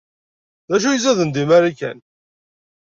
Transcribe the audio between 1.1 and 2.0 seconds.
deg Marika?